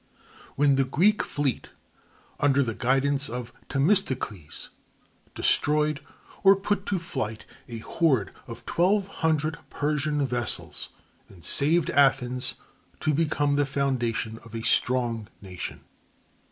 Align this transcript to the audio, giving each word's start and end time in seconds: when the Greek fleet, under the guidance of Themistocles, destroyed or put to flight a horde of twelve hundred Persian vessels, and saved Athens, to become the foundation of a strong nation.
when 0.55 0.77
the 0.77 0.83
Greek 0.83 1.21
fleet, 1.21 1.73
under 2.39 2.63
the 2.63 2.73
guidance 2.73 3.29
of 3.29 3.53
Themistocles, 3.69 4.69
destroyed 5.35 5.99
or 6.41 6.55
put 6.55 6.87
to 6.87 6.97
flight 6.97 7.45
a 7.69 7.77
horde 7.77 8.33
of 8.47 8.65
twelve 8.65 9.05
hundred 9.21 9.59
Persian 9.69 10.25
vessels, 10.25 10.89
and 11.29 11.45
saved 11.45 11.91
Athens, 11.91 12.55
to 12.99 13.13
become 13.13 13.57
the 13.57 13.63
foundation 13.67 14.39
of 14.43 14.55
a 14.55 14.63
strong 14.63 15.27
nation. 15.39 15.81